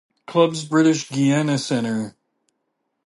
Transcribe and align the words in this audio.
Club's 0.25 0.65
British 0.65 1.07
Guiana 1.11 1.59
Centre. 1.59 2.15